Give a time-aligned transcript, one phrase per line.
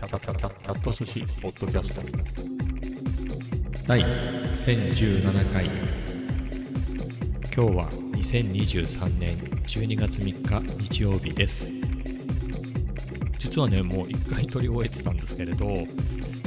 [0.00, 2.00] キャタキャタキャット寿司ポッドキャスト。
[3.86, 5.66] 第1017回。
[5.66, 5.74] 今
[7.52, 9.36] 日は2023年
[9.66, 11.66] 12月3日日曜日です。
[13.38, 15.66] 実はねもう1回撮り終えてたんですけれど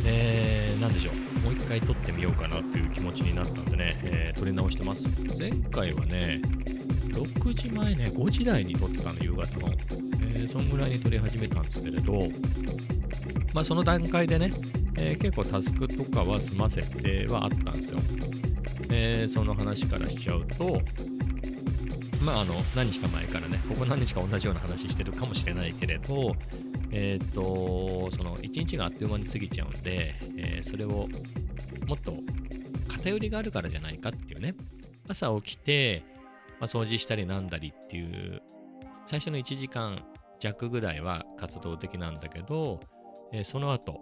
[0.07, 1.15] えー、なんでしょう。
[1.41, 5.07] もう1回撮ってみようかなっていう気持ちになったんでね、えー、撮り直してます。
[5.38, 6.41] 前回はね
[7.09, 9.71] 6時前ね5時台に撮ってたの夕方の。
[10.36, 12.14] えー、そんぐらいに撮り始めたんですけれど、
[13.54, 14.52] まあ、その段階でね、
[14.98, 18.00] えー、結構タスクとかは済ませてはあったんですよ。
[18.89, 20.82] えー、その話からしちゃうと、
[22.24, 26.36] まあ、あの、何日か前からね、ここ何日か同じような話してるかもしれないけれど、
[26.92, 31.07] えっ、と、その1日があっという間に過ぎちゃうんで、えそれを
[31.88, 32.14] もっと
[32.88, 34.56] 偏りがあるからじゃないかっていうね、
[35.08, 36.06] 朝起きて、
[36.59, 38.42] まあ、掃除したりなんだりっていう
[39.06, 40.04] 最初の1時間
[40.40, 42.80] 弱ぐらいは活動的なんだけど、
[43.34, 44.00] えー、その後、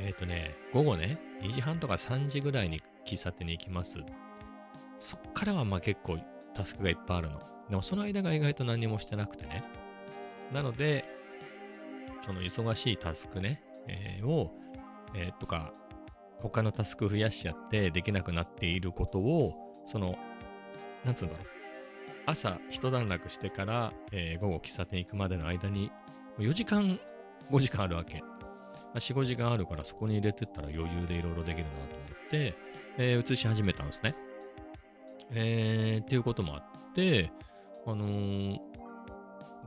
[0.00, 3.98] えっ、ー、とね、午後ね、2時半とか3時ぐらいに喫茶店に行きます。
[4.98, 6.18] そっからはまあ結構
[6.54, 7.40] タスクがいっぱいあるの。
[7.68, 9.62] でもその間が意外と何もしてなくてね。
[10.52, 11.04] なので、
[12.24, 14.54] その忙しいタスクね、えー、を、
[15.14, 15.72] えー、とか、
[16.38, 20.16] 他のタスク増やしちゃってできなくなっていることを、その、
[21.04, 21.46] なんつうんだろう。
[22.24, 25.90] 朝一段落してから、えー、午後喫茶店行くまでの間に、
[26.38, 26.98] 4時間、
[27.50, 28.20] 5時間あるわけ。
[28.20, 28.28] ま
[28.94, 32.54] あ、4、5時間あるからそこに入れてったら余裕でいろいろできるなと思って、
[32.98, 34.14] えー、移し始めたんですね。
[35.30, 37.32] えー、っていうこともあって、
[37.86, 38.58] あのー、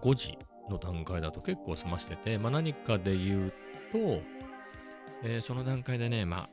[0.01, 0.37] 5時
[0.69, 3.53] の段階だと結構済ましてて、まあ、何かで言う
[3.91, 3.97] と、
[5.23, 6.49] えー、その段階でね、まあ、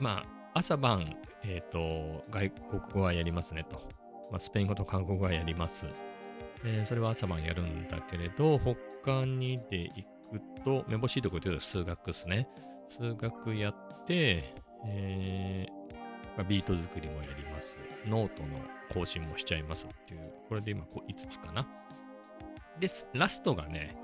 [0.00, 0.22] ま
[0.54, 1.14] あ、朝晩、
[1.44, 3.76] えっ、ー、と、外国語はやりますねと。
[4.30, 5.86] まあ、スペイン語と韓国語はやります。
[6.64, 10.06] えー、それは朝晩やるんだけれど、他にで行
[10.68, 12.48] と、めぼしいとこで言うと数学ですね。
[12.88, 14.54] 数学やって、
[14.86, 17.76] えーま、ビート作りもやります。
[18.06, 18.60] ノートの
[18.92, 21.66] 更新もしちゃいますっていう、これで今こう5つかな。
[22.78, 23.96] で、ラストがね、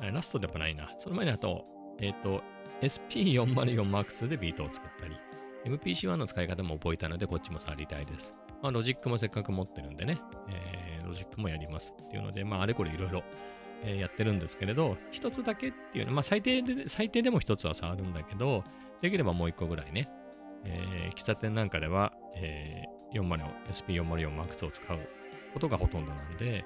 [0.00, 0.92] ラストでもないな。
[0.98, 1.64] その前にあと、
[2.00, 2.42] えっ、ー、と、
[2.82, 5.16] SP404MAX でビートを作ったり、
[5.64, 8.34] MPC1 の使い方も覚えたので、こっちも触りたいです。
[8.62, 10.18] まあ、ロジックもせっかく持ってるんでね、
[10.48, 13.22] えー、ロジックもやりますっていうので、まあ、あれこれいろいろ
[13.82, 18.64] えやってるんですけれど、一つだけっていうのは、まあ、最低で、最低でも一つは触るんだけど、
[19.00, 20.08] できればもう一個ぐらいね、
[20.64, 24.98] えー、喫茶店なんかでは、えー、40 SP404MAX を使う
[25.54, 26.64] ことがほとんどなんで、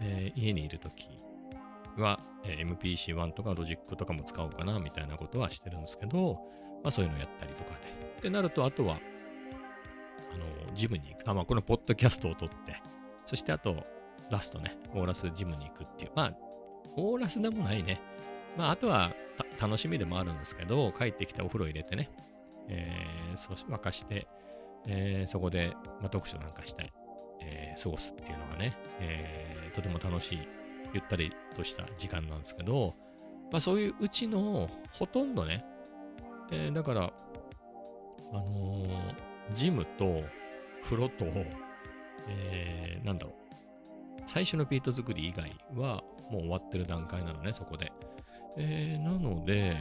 [0.00, 1.08] えー、家にいるとき
[1.96, 6.40] は、えー、MPC1 とかロジックとかも使おうかなみたいなことはしてるんですけど、
[6.82, 8.06] まあそういうのやったりとかで。
[8.18, 8.98] ってなると、あとは、
[10.32, 11.28] あの、ジムに行く。
[11.28, 12.82] あ、まあ、このポッドキャストを撮って、
[13.24, 13.84] そしてあと、
[14.30, 16.12] ラストね、オーラスジムに行くっていう。
[16.14, 16.45] まあ、
[16.96, 18.00] オーラスでもないね。
[18.56, 19.12] まあ、あとは
[19.60, 22.10] 楽しみでもあるんですけど、帰ってきてお風呂入れてね、
[22.68, 24.26] えー、そう沸かして、
[24.86, 26.92] えー、そこで、まあ、読書なんかして、
[27.42, 30.48] えー、過ごすっていうのがね、えー、とても楽しい、
[30.92, 32.94] ゆったりとした時間なんですけど、
[33.50, 35.64] まあ、そういううちのほとんどね、
[36.50, 37.12] えー、だから、
[38.32, 40.22] あのー、ジムと
[40.82, 41.26] 風呂と、
[42.28, 43.45] えー、なんだろう。
[44.26, 47.92] 最初のビート作り以外はもう終わってる段階なのね、そこで。
[48.58, 49.76] えー、なので、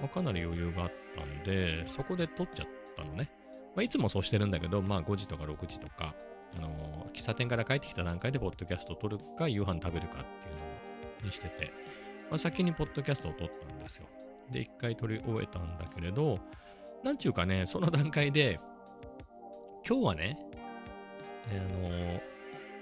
[0.00, 2.66] まあ、かなり余裕があったんで、そこで撮っちゃっ
[2.96, 3.30] たのね。
[3.74, 6.14] まあ、いつもそうしてるんだけど、まあ5時とか6時とか、
[6.56, 11.72] あのー、喫茶店から帰ってきた段階でポッドキャストを撮るか、夕飯食べるかっていうのにしてて、
[12.30, 14.06] まあ、先にポッドキャストを撮ったんですよ。
[14.50, 16.38] で、一回撮り終えたんだけれど、
[17.02, 18.60] なんちゅうかね、その段階で、
[19.86, 20.38] 今日はね、
[21.48, 22.33] あのー、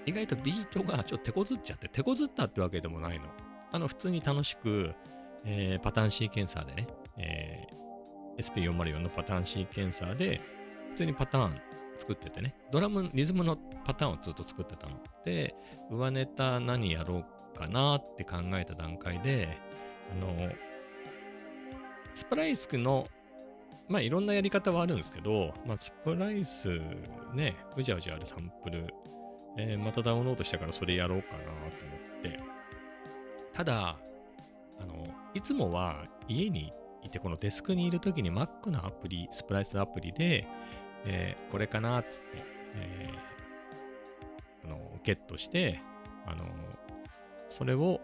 [0.05, 3.25] 意外とビートがちょっと手こずっちゃって、手こずったってわけでもないの。
[3.71, 4.93] あの、普通に楽しく、
[5.45, 6.87] えー、パターンシーケンサーでね、
[7.17, 10.41] えー、SP404 のパターンシーケンサーで、
[10.89, 11.61] 普通にパターン
[11.97, 13.55] 作っててね、ドラム、リズムの
[13.85, 14.99] パターンをずっと作ってたの。
[15.25, 15.55] で、
[15.89, 17.23] 上ネタ何やろ
[17.53, 19.57] うかなって考えた段階で、
[20.11, 20.51] あの、
[22.13, 23.07] スプライスの
[23.89, 26.69] まあいろんなやり方はあるんですけど、まあスプライス
[27.33, 28.87] ね、うじゃうじゃあるサンプル、
[29.57, 31.61] えー、またダウンロードしたからそれやろうかなと思
[32.19, 32.39] って。
[33.53, 33.97] ただ、
[34.79, 36.73] あの、いつもは家に
[37.03, 40.47] いて、このデスクにいる時に Mac のアプリ、スプライスアプリで、
[41.05, 42.25] えー、これかなっつって、
[42.75, 45.79] えー、あの、ゲットして、
[46.25, 46.45] あの、
[47.49, 48.01] それを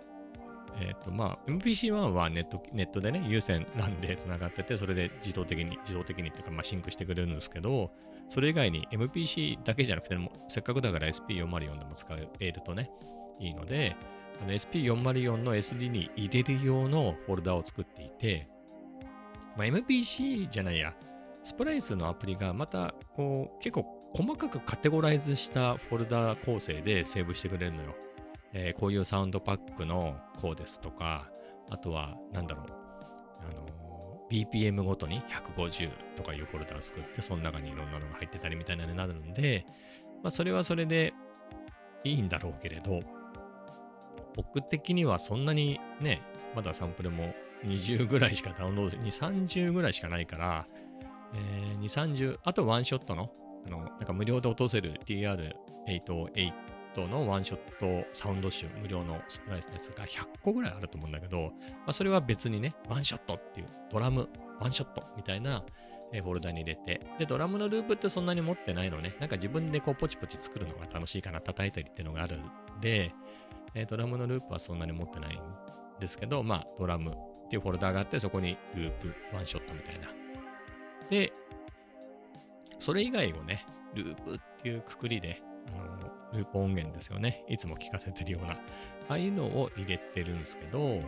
[0.80, 7.92] えっ、ー、と、まあ、MPC-1 はネット、ネットでね、有線 LAN で繋がってて、それで自動的に、自動的にっていうか、まあ、シンクしてくれるんですけど、
[8.30, 12.07] それ以外に MPC だけじゃなくても、せっかくだから SP404 でも使
[12.39, 12.92] えるとね、
[13.39, 13.95] いいので、
[14.45, 18.48] の SP404 の SD に入れる用のフォルダを作っていて、
[19.57, 20.95] まあ、MPC じゃないや、
[21.44, 27.95] スプライスのアプリがまたこう結構細かくカテゴライズしたフォルダ構成でセーブしてくれるのよ。
[28.54, 31.30] えー、こういうサウンドパックのこうですとか、
[31.69, 32.66] あとは、なんだろう、
[33.42, 35.22] あのー、BPM ごとに
[35.56, 39.66] 150とかいうフォルダを作って、その中にいろんなのが入ってたりみたいなのになるんで、
[40.24, 41.13] まあ、それはそれで
[42.04, 43.01] いいんだろうけれど、
[44.36, 46.22] 僕的にはそんなにね、
[46.56, 47.34] まだサンプルも
[47.66, 50.68] 20ぐらいしかダウンロード、2、30ぐらいしかないから、
[51.34, 53.31] えー、2、30、あとワンショットの、
[53.68, 61.50] あの、なんか無料で落とせる TR808 のワンショットサウンド集、無料のスプライスのやつが100個ぐらいあると思うんだけど、ま
[61.88, 64.28] あ、それは別にね、ワンショットっていうドラム、
[64.60, 65.63] ワンショットみたいな
[66.12, 72.42] フォルダに入れて、で、ドラムのループってそんなに持ってないのね、なんか自分でこうポチポチ作るのが楽しいかな、叩いたりっていうのがあるん
[72.81, 73.13] で、
[73.75, 75.42] えー、ドラムのループはそんなに持ってないん
[76.00, 80.07] ですけど、まあ、ドラムっていうフォルダがあって、そこにループ、ワンショットみたいな。
[81.10, 81.34] で、
[82.80, 85.42] それ以外をね、ループっていうくくりで、
[86.34, 87.44] ループ音源ですよね。
[87.48, 88.54] いつも聞かせてるような。
[88.54, 88.58] あ
[89.14, 91.02] あいうのを入れてるんですけど、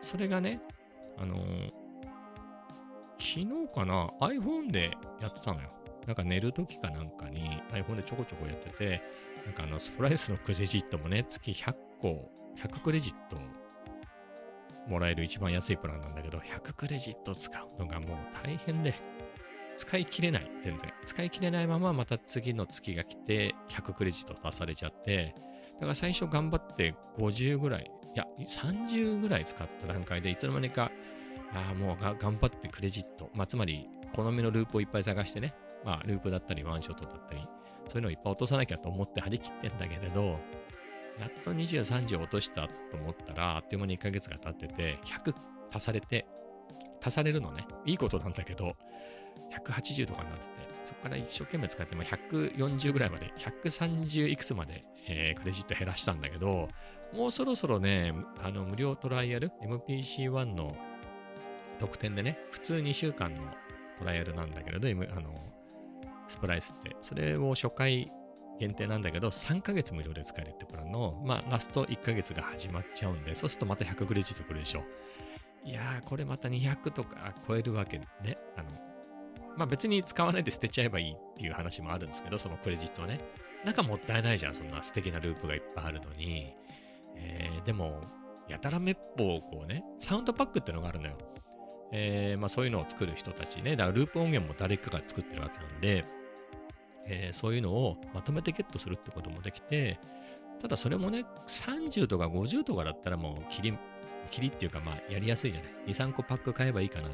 [0.00, 0.60] それがね、
[1.18, 1.72] あのー、
[3.18, 5.70] 昨日かな iPhone でやってたのよ。
[6.06, 9.02] なんか寝るときかなんかに iPhone でちょこちょこやってて、
[9.46, 13.38] なんかあのスプライスのクレジットもね、月100個、100クレジット
[14.88, 18.94] もらえる一番安いプランなんだけど、100クレジット使うのがもう大変で、
[19.76, 20.92] 使い切れない、全然。
[21.04, 25.34] 使い切れないまままた次の月が来て100クレジット足されちゃって、
[25.74, 30.90] だから最初頑張って50ぐらい、いや、30ぐらい使った段階でいつの間にか、
[31.52, 35.54] ああ、もう頑張ってクレジット、まあ、つまり好みのループをいっぱい探してね、
[35.84, 37.40] まあ、ループだったりワンショットだったり、
[37.88, 40.38] そういうのをいっぱい落とさなきゃと思って張り切ってんだけれど、
[41.18, 45.34] やっと23時落としたと思ったら、あっという間に1ヶ月が経ってて、100
[45.72, 46.26] 足されて、
[47.04, 47.66] 足されるのね。
[47.84, 48.76] いいことなんだけど、
[49.52, 50.50] 180とかになってて、
[50.84, 56.68] そこから一生懸命使って、まあ、140ぐらいまで、130いくつまで、えー、クレジット減らしたんだけど、
[57.12, 60.76] もうそろそろね、あの無料トライアル、MPC1 の
[61.78, 63.42] 特典でね、普通2週間の
[63.98, 65.34] トライアルなんだけれど、M あの
[66.28, 68.10] スプライスって、それを初回
[68.58, 74.82] 限定なんだけど、3ヶ月無料で使えるってプランの、まあ、ラスト1ヶ月が始まっちゃうんで、そうするとまた100クレジットくるでしょ。
[75.64, 78.06] いやー、これまた200とか超えるわけね。
[78.56, 78.70] あの、
[79.56, 83.20] まあ別に使わないで捨てちゃえばいいっていう話もあるんですけど、そのクレジットはね。
[83.64, 86.54] なんかもったいないじゃん、そんな素敵なループがいっぱいあるのに。
[87.16, 88.02] えー、でも、
[88.48, 91.16] やたらめっぽうこうね、サウンドパックってのがあるのよ。
[91.92, 96.04] えー、まあそういうのを作る人たちね、だからループ音源も誰かが作ってるわけなんで、
[97.06, 99.98] えー、そういうのをまとめてゲットするってこともできて、
[100.60, 103.78] ただそれもね、30とか50とかだったらもう切り、
[104.30, 105.72] 切りっていうかまあやりやすいじゃない。
[105.86, 107.10] 2、3個パック買えばいいかな。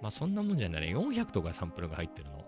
[0.00, 0.96] まあそんなもんじゃないね。
[0.96, 2.44] 400とかサンプルが入ってるの。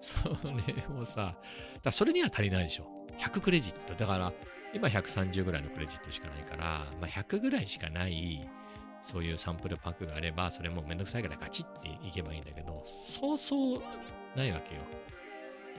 [0.00, 1.36] それをさ、
[1.82, 2.86] だそれには足りないでしょ。
[3.18, 3.94] 100クレジット。
[3.94, 4.32] だから
[4.72, 8.48] 今130ぐらいのクレジットしかないから、まあ100ぐらいしかない
[9.02, 13.80] そういうサンプルパックがあれば、それもめんどくさいからガチっていけばいいんだけど、そうそう
[14.36, 14.82] ないわけよ。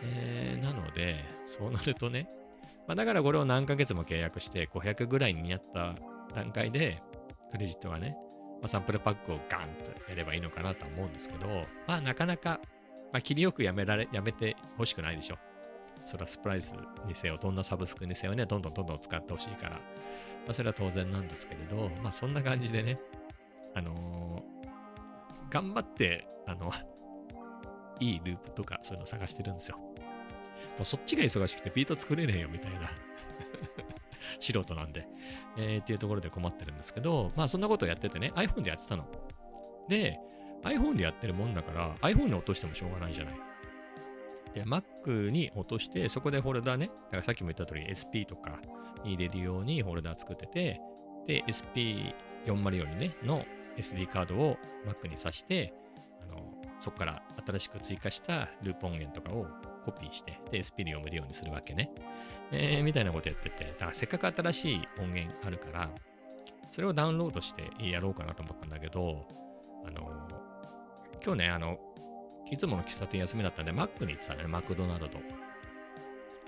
[0.04, 2.28] えー、なので、そうなるとね、
[2.88, 5.96] まあ、だからこれを何ヶ月も契約して500ぐらいになった
[6.35, 7.02] 段階で、
[7.52, 8.18] クレジットはね、
[8.61, 11.47] まあ、サンプルパックをガンとやればいいのかなとは思うんですけど、
[11.87, 12.59] まあなかなか、
[13.11, 15.37] まあ、切りよくやめられ、やめてほしくないでしょ。
[16.06, 16.73] それはスプライス
[17.07, 19.75] にせよ、どんなサブスクにせよね、どんどんどんどん使ってほしいから。
[19.77, 19.81] ま
[20.49, 22.99] あ、それは当然なんですけれど、まあそんな感じでね、
[23.73, 26.71] あのー、頑張って、あの、
[27.99, 29.77] いいループとかそういうの探してるんですよ。
[29.77, 29.94] も
[30.81, 32.91] うそっちが忙しくてビート作れねえよみたいな
[34.40, 35.07] 素人なんで、
[35.57, 39.06] えー、っていうところで困ってるんですけど、まあそんなことをやっててね、iPhone でやってたの。
[39.88, 40.19] で、
[40.64, 43.33] iPhone でやってるもんだから、iPhone に落としてもしょうがないじゃない。
[44.54, 48.59] で、Mac に落として、そこでフォルダね、だからさっきも言った通り SP とか
[49.04, 50.81] に入れるようにフォルダ作ってて、
[51.26, 53.45] で、SP404 にね、の
[53.78, 55.73] SD カードを Mac に挿して、
[56.21, 59.47] あのそこから新しく追加したループ音源とかを
[59.81, 61.92] コピーして、で、SP に読めるようにするわけね。
[62.52, 65.90] えー、みたいなことやってて、だからせっかく新しい音源あるから、
[66.69, 69.26] それをダウンロードしてやろうかなと思ったんだけど、
[69.85, 70.28] あの
[71.23, 71.78] 今日ね、あの、
[72.50, 75.19] いつもの喫茶店休みだったんで、マックに行ってたね、マクドナルド。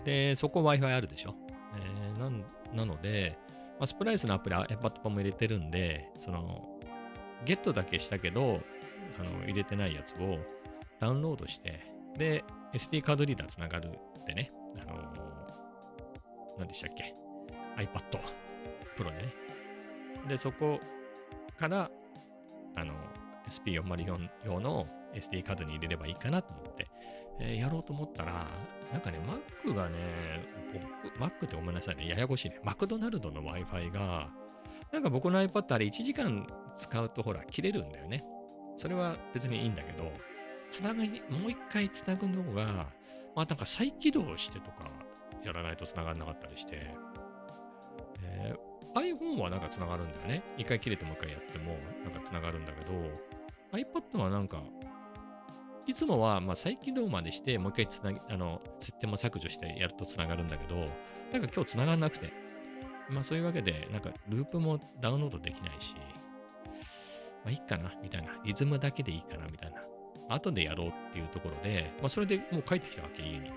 [0.04, 1.36] で、そこ Wi-Fi あるでしょ？
[1.78, 3.38] えー、なんなので、
[3.80, 6.80] まあ、スプライスのアプリ、iPad パも入れてるんで、その、
[7.46, 8.62] ゲットだけしたけど、
[9.20, 10.40] あの入れてないやつを
[11.00, 12.43] ダウンロードして、で、
[12.74, 14.51] SD カードリーダーつながるってね、
[14.82, 17.15] あのー、何でしたっけ
[17.77, 18.20] ?iPad
[18.98, 19.34] Pro でね、
[20.27, 20.79] で、そこ
[21.58, 21.89] から、
[22.75, 22.93] あの、
[23.50, 26.88] SP404 用の SD カードに入れればいいかなと思って、
[27.39, 28.48] えー、やろうと思ったら、
[28.91, 29.20] なんかね、
[29.63, 29.98] Mac がね、
[30.74, 32.60] 僕、Mac ってごめんなさいね、ややこしいね。
[32.63, 34.29] マクドナルドの Wi-Fi が、
[34.91, 38.24] なんか僕の iPad あれ1時間使うとほら、切れるんだよね。
[38.77, 40.12] それは別にいいんだけど、
[40.74, 42.65] つながり、もう一回つなぐのが、
[43.36, 44.89] まあなんか再起動してとか
[45.46, 46.88] やらないとつながんなかったりして、
[48.24, 50.42] えー、iPhone はなんかつながるんだよね。
[50.58, 52.94] 一回切れてもう一回やってもなんかつながるんだけど、
[53.72, 54.63] iPad はなんか、
[55.86, 62.34] いつもはま再起動までして、もう一回つなぎ、あの、設定も削除してやるとつながるんだけど、なんか今日つながんなくて、
[63.12, 65.94] まあそういうわけで、なんかループもダウンロードできないし、
[67.44, 68.30] まあいいかな、みたいな。
[68.44, 69.84] リズムだけでいいかな、みたいな。
[70.34, 73.52] 後でやろうっていうところで、まあそれでもう帰ってきたわけ、家に。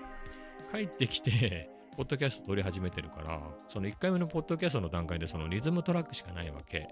[0.71, 6.87] 帰ってきて、 ポッドキャスト撮り始めてるから、その1回目のポッドキャストの段階でそのリズムトラックしかないわけ。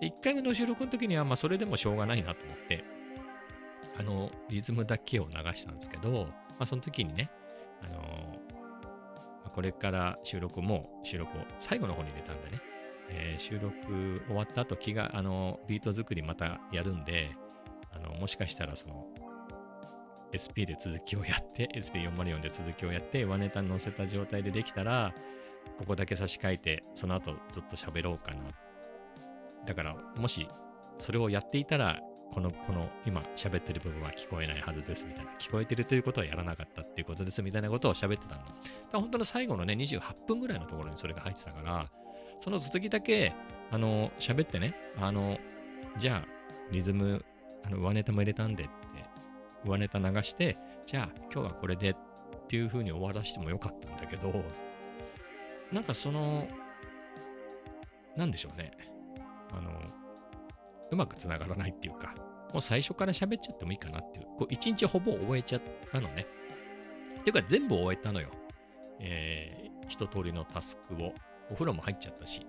[0.00, 2.84] で、1回目の収録の時には、まあそれでもしょうがないなと思って、
[3.98, 7.30] あの、リズムだけを流したんですけど、まあその時にね、
[7.82, 8.40] あの
[9.44, 12.60] ま、これから収録も収録を最後の方に入れたんでね、
[13.10, 17.30] えー、収録終わった後気が、あの、ビート作りまたやるんで、
[17.92, 19.06] あの、もしかしたらその、
[20.34, 25.14] SP で続きをやって、SP404 で続きをやって、ワネタに載せた状態でできたら、
[25.78, 28.42] ここだけ差し替えて、その後ずっと喋ろうかな。
[29.66, 30.48] だから、もし、
[30.98, 32.00] それをやっていたら、
[32.32, 35.32] この、この、今喋ってる部分は聞こえないはずですみたいな。
[35.38, 38.44] 聞こえてるということはやらなかったっていうことですみたいなことを喋ってたんだ。
[38.92, 41.90] 本当の最後のね、28分ぐらいのところにそれが入ってたから、
[42.40, 43.32] その続きだけ、
[43.70, 45.38] あの、喋ってね、あの、
[45.98, 46.28] じゃあ、
[46.72, 47.24] リズム、
[47.64, 48.68] あの、上ネタも入れたんでっ、
[49.64, 51.96] 上ネタ流して、じゃあ、今日はこれでっ
[52.48, 54.32] ていう風に終わらしてもよかったんだけど、
[55.72, 56.46] なんかその、
[58.16, 58.72] なんでしょうね。
[59.52, 59.70] あの、
[60.90, 62.14] うまくつながらないっていうか、
[62.52, 66.26] もう最初から喋っちゃってもいいかなっていう、こう一日ほぼ終えちゃったのね。
[67.20, 68.28] っていうか全部終えたのよ。
[69.00, 71.12] えー、一通りのタスクを。
[71.50, 72.46] お風呂も入っちゃったし、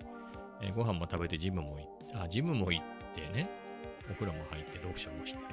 [0.62, 3.50] えー、ご飯も食べてジムも行って、あ、ジムも行ってね、
[4.10, 5.45] お風呂も入って読書もして、で、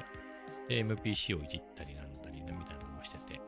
[0.81, 3.41] MPC をいじったりなんだりね、みたいなのもしてて、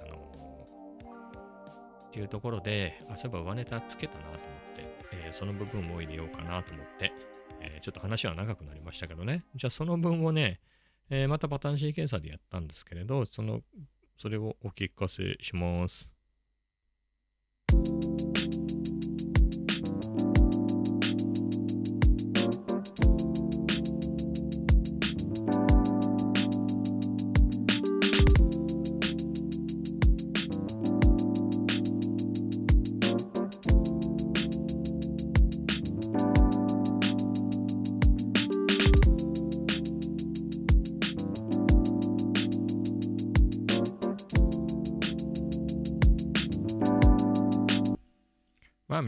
[0.00, 4.40] あのー、っていうところで、あ、そういえば上ネタつけたなと思っ
[4.74, 7.12] て、えー、その部分を入れようかなと思って、
[7.60, 10.60] えー、ちょっと話は長くなりましたけどね、じゃあその分をね、
[11.10, 13.62] えー、またパターンシーケンサーでやったんですけれど、その、
[14.18, 16.08] それをお聞かせします。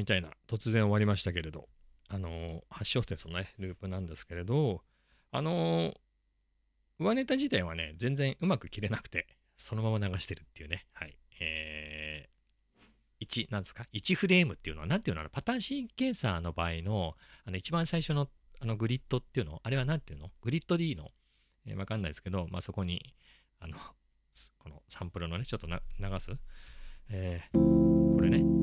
[0.01, 1.69] みたいな、突然終わりましたけれど、
[2.09, 4.81] あのー、8小節のね、ループなんですけれど、
[5.31, 5.95] あのー、
[6.99, 9.27] 上ネタ自体はね、全然うまく切れなくて、
[9.59, 11.19] そのまま流してるっていうね、はい。
[11.39, 15.29] えー、1、なんですか ?1 フレームっていうのは、なんていうの？
[15.29, 17.15] パターンシーンケンサーの場合の、
[17.45, 19.61] あの、一番最初の、あの、グリッドっていうの？
[19.63, 20.31] あれはなんていうの？
[20.41, 21.11] グリッド D の、
[21.67, 23.15] えー、わかんないですけど、まあ、そこに、
[23.59, 23.77] あの、
[24.59, 25.77] このサンプルのね、ちょっと流
[26.21, 26.33] す。
[27.11, 28.60] えー、これね、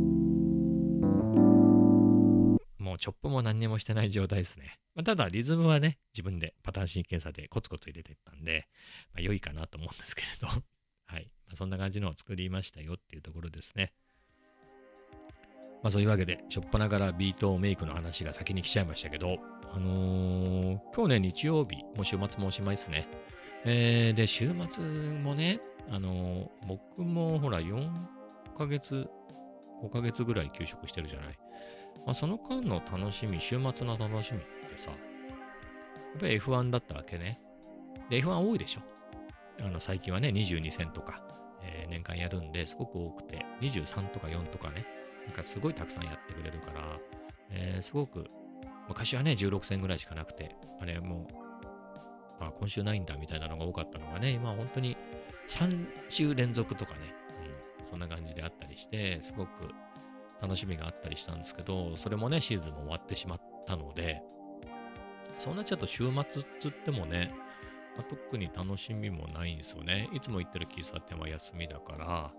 [2.98, 4.80] チョップも何にもしてない状態ですね。
[4.96, 8.68] まあ、ただリズムはね、自分でパターンシーケンサーでコツコツ入れていったんで、
[9.14, 10.48] まあ、良いかなと思うんですけれど、
[11.06, 11.30] はい。
[11.46, 13.94] まあ、そんな感じのを作りましたよっていうところですね。
[15.84, 19.38] まあそういうわけで、しょっぱながらビートメイクの話が先に来ちゃいましたけど、
[19.72, 23.08] あのー、今日ね、日曜日、もう週末もおしまいですね。
[23.64, 24.84] えー、で、週末
[25.20, 27.90] もね、あのー、僕もほら4
[28.58, 29.08] ヶ月、
[29.84, 31.40] 5ヶ月ぐらい休職してるじゃない。
[32.06, 37.40] まあ、その間の楽しみ、週末の楽しみってさ、やっぱり F1 だったわけね。
[38.10, 38.82] で、F1 多いでしょ。
[39.62, 41.22] あの、最近はね、22戦とか、
[41.62, 44.86] えー、年間やるんで、すごく多くて、23とか4とかね、
[45.26, 47.00] なんかすごいたくさんやってくれるから、
[47.50, 48.30] えー、すごく、
[48.88, 51.48] 昔はね、16戦ぐらいしかなくて、あれもう、
[52.40, 54.96] あ、今週ないんだみたいなのが多かったのがね、今本当に
[55.48, 57.00] 3週連続とかね、
[57.82, 59.70] うん、そんな感じであったりして、すごく
[60.42, 64.22] 楽しみがあったりしたんですけど、それもね、シーズンも終わってしまったので、
[65.38, 67.34] そうなっちゃうと週末っつってもね、
[67.96, 70.10] まあ、特に楽しみもないんですよね。
[70.14, 72.32] いつも行ってる喫茶店は休みだから、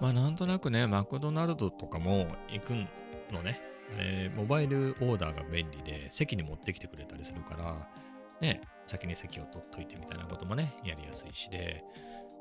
[0.00, 2.70] まあなんとなくね、マクドナルドとかも行く
[3.32, 3.60] のね。
[3.96, 7.88] えー、モバイルオーダーが便利で、席に持ってきてくれたりするから、
[8.40, 11.84] ね、先に席を取っといてみたいなこともね、やりやすいしで、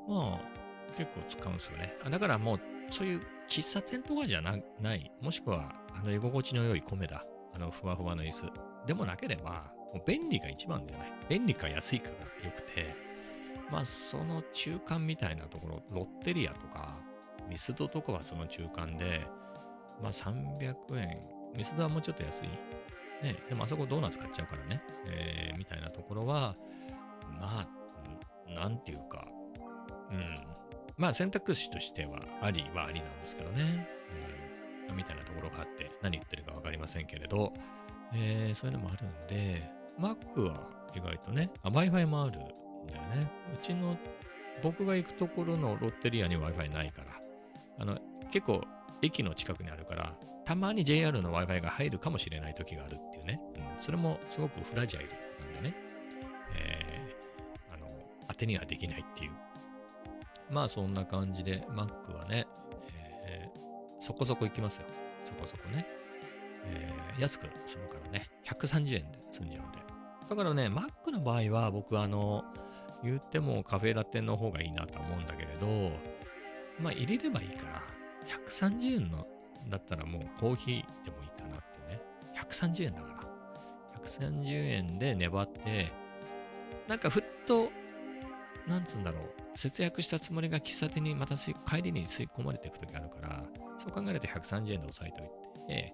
[0.08, 1.94] まあ、結構使うんですよね。
[2.04, 2.60] あだからもう、
[2.90, 4.56] そういう喫茶店とかじゃな
[4.96, 8.46] い、もしくは、あの居心地の良い米だ、あのふわふわの椅子。
[8.86, 11.12] でもなければ、もう便利が一番じゃない。
[11.30, 12.96] 便利か安いかが良くて、
[13.72, 16.98] まあ、その中間みたいなところ、ロッテリアとか、
[17.50, 19.26] ミスドとかはその中間で、
[20.02, 21.18] まあ300円、
[21.56, 22.50] ミスドはもうちょっと安い。
[23.24, 26.56] ね、でもあそこドーナツ買っちゃうからね、えー、みたいなところは、
[27.40, 27.68] まあ、
[28.54, 29.26] なんていうか、
[30.12, 30.46] うん、
[30.98, 33.88] まあ選択肢としてはありはありなんですけどね、
[34.90, 37.54] うん、みたいなところがあって、何言ってるか分かりませんけれど、
[38.14, 39.70] えー、そういうのもあるんで、
[40.00, 43.32] Mac は意外とね、Wi-Fi もあるんだよね。
[43.54, 43.98] うちの、
[44.62, 47.08] 僕が行くところのロッテリアに Wi-Fi ないから、
[47.80, 47.98] あの、
[48.32, 48.64] 結構
[49.02, 50.14] 駅の近くにあるから、
[50.46, 53.40] たまに JR の Wi-Fi が入るかもしれない時があるっていうね。
[53.56, 55.76] うん、それもすごくフラジャイルなんでね。
[56.56, 57.88] えー、あの、
[58.28, 59.32] 当てにはできないっていう。
[60.50, 62.48] まあそんな感じで Mac はね、
[63.26, 63.60] えー、
[64.00, 64.86] そこそこ行きますよ。
[65.24, 65.86] そこそこね。
[66.66, 68.30] えー、安く済むからね。
[68.46, 69.80] 130円で済んじゃうんで。
[70.30, 72.44] だからね、Mac の場合は僕はあの、
[73.04, 75.92] 言ってもカフェラテの方がいいなと思うんだけれど、
[76.80, 77.82] まあ入れればいいから、
[78.48, 79.28] 130円の
[79.70, 82.02] だったらもうコーヒーでもいいかなってね。
[82.36, 83.24] 130円だから。
[84.04, 85.92] 130円で粘って、
[86.88, 87.70] なんかふっと、
[88.68, 93.44] なんつうんだろう、節約したつもりが喫茶店にまた帰りに吸い込まれていくときあるから、
[93.78, 95.26] そう考えると130円で抑えてお
[95.64, 95.94] いて、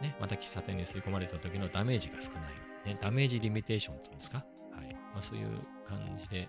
[0.00, 2.42] ね、また喫茶店に吸い込まれた時のダメージが少ない。
[2.86, 4.38] ね、ダメージリミテーションっていうんですか？
[4.72, 4.94] はい。
[5.12, 5.48] まあそういう
[5.86, 6.48] 感じで、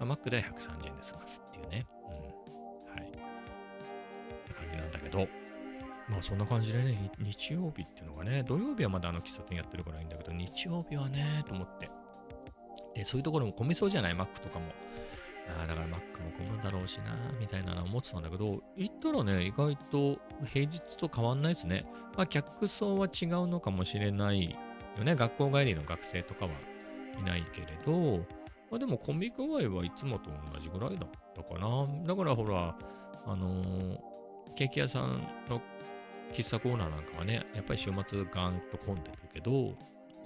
[0.00, 1.86] まあ、Mac で130円で済ますっていうね。
[2.04, 3.00] うん。
[3.00, 3.10] はい。
[3.10, 3.12] っ
[4.46, 5.28] て感じなんだけど、
[6.08, 11.90] まあそんな感じでね、日曜日っていうのがね、土曜日はまだあの喫茶店やってるからいいんだけど、日曜日はね、と思って。
[12.94, 14.66] で、そういうところも混みそうじゃない ?Mac とかも。
[15.56, 15.90] あだから Mac
[16.22, 21.86] も混むだろうしな、みたいなの思ってたんだけど、行ったらね、意外と平日と変わんないですね。
[22.16, 24.56] まあ客層は違うのかもしれない
[24.96, 25.14] よね。
[25.14, 26.52] 学校帰りの学生とかは
[27.18, 28.18] いないけれど、
[28.70, 31.86] まあでも混み具合はいつもと同じぐらいだったかな。
[32.06, 32.76] だからほら、
[33.26, 33.98] あのー、
[34.54, 35.60] ケーキ屋さんの
[36.32, 39.74] 喫茶コーナーなんかはね、やっぱり週末ガンと混んでるけど、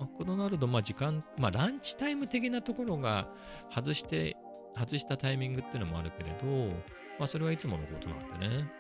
[0.00, 3.28] マクドナルド、まあ時間、まあランチタイム的なところが
[3.72, 4.36] 外して、
[4.76, 6.74] 外したタイミングっていうのもあるけれど、
[7.18, 8.70] まあそれはいつものことなんでね。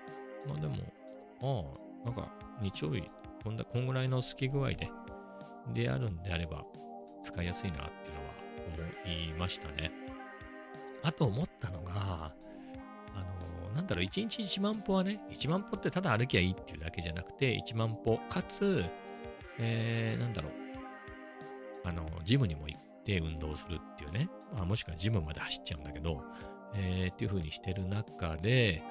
[0.46, 0.76] まあでも、
[1.40, 3.02] まあ、なんか日曜日、
[3.42, 4.90] こんだこんぐらいの好き具合で、
[5.72, 6.64] であるんであれば、
[7.22, 8.32] 使いやすいなっていうのは
[9.04, 9.92] 思いましたね。
[11.02, 12.32] あと思ったのが、
[13.14, 13.18] あ
[13.66, 18.84] のなんだろう、1日1万歩はね、1万歩ってただ歩きゃいいっていうだけじゃなくて、1万歩、かつ、
[19.58, 20.52] えー、なんだろう、
[21.84, 26.22] あの、ジムにも行って運動するっていうね、まあ、もしくはジムまで走っちゃうんだけど、
[26.74, 28.82] えー、っていう風にしてる中で、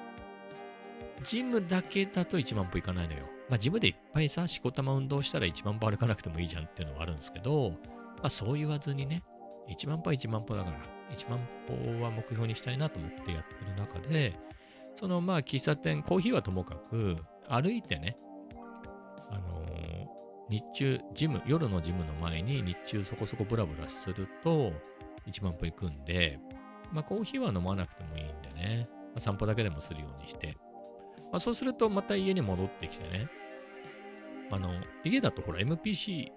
[1.24, 3.24] ジムだけだと1万歩いかないのよ。
[3.48, 7.76] まあ、ジムでいっぱいさ、しこたま運動したら1万歩歩かなくてもいいじゃんっていうのはあるんですけど、ま
[8.24, 9.22] あ、そう言わずにね、
[9.68, 10.76] 1万歩は1万歩だから、
[11.16, 14.38] 1万歩は目標にしたいなと思ってやってる中で、
[14.94, 17.16] そのまあ喫茶店、コーヒーはともかく、
[17.48, 18.16] 歩いてね、
[19.30, 19.66] あの、
[20.48, 24.72] 日中、ジム、夜のジムの前に日中そこそこブラブラすると
[25.26, 26.38] 1万歩行くんで、
[26.92, 30.56] まあコーヒーは飲まなくてもいいんでね、まあ、散歩だけでもするようにして、
[31.30, 33.28] まあそうするとまた家に戻ってきてね、
[34.50, 34.70] あの、
[35.04, 36.28] 家だとほら MPC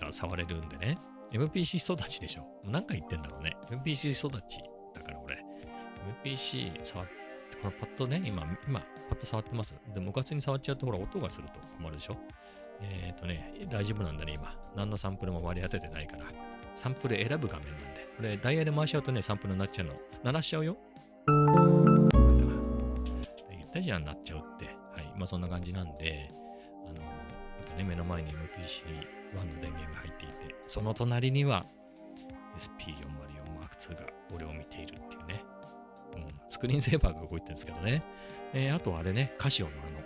[0.00, 0.98] が触れるんでね、
[1.32, 2.46] MPC 育ちでしょ。
[2.64, 3.56] 何回言ってんだろうね。
[3.70, 4.58] MPC 育ち
[4.94, 5.38] だから俺、
[6.22, 7.24] MPC 触って
[7.64, 9.74] これパッとね、今、今、パッと触ってます。
[9.94, 12.16] で、無活に触っちゃうと、ほら、音がすると困るでしょ
[12.80, 14.56] えっ、ー、とね、大丈夫なんだね、今。
[14.76, 16.24] 何のサンプルも割り当ててないから。
[16.74, 18.08] サンプル選ぶ画面なんで。
[18.16, 19.94] これ、ダイヤで回しちゃうとね、サンプルになっちゃうの。
[20.22, 20.76] 鳴らしちゃうよ。
[21.26, 21.36] 言
[23.66, 24.66] ったじゃん、なっちゃうって。
[24.66, 25.12] はい。
[25.16, 26.30] まあ、そんな感じなんで、
[26.86, 27.02] あの、やっ
[27.70, 28.40] ぱね、目の前に MPC-1 の
[29.60, 31.66] 電源が入っていて、その隣には
[32.58, 35.44] SP404M2 が俺を見ているっていうね。
[36.14, 38.02] うん、スクリーンセーバーが動いてるんですけどね。
[38.52, 39.98] えー、あとあれね、カシオのあの、